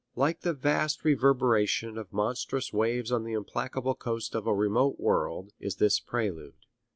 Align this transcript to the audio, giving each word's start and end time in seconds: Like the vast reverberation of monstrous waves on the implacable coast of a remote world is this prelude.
Like 0.15 0.39
the 0.39 0.53
vast 0.53 1.05
reverberation 1.05 1.95
of 1.95 2.11
monstrous 2.11 2.73
waves 2.73 3.11
on 3.11 3.23
the 3.23 3.33
implacable 3.33 3.93
coast 3.93 4.33
of 4.33 4.47
a 4.47 4.51
remote 4.55 4.99
world 4.99 5.53
is 5.59 5.75
this 5.75 5.99
prelude. 5.99 6.55